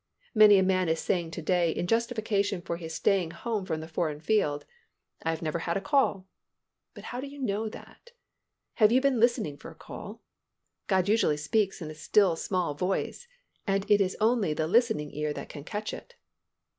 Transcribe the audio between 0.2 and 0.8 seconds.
Many a